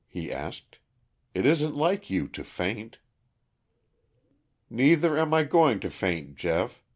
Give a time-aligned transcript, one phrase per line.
[0.07, 0.79] he asked.
[1.35, 2.97] "It isn't like you to faint."
[4.67, 6.81] "Neither am I going to faint, Geoff.